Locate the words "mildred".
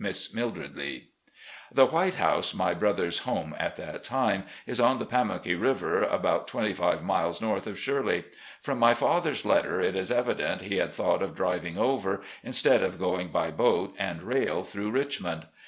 0.34-0.76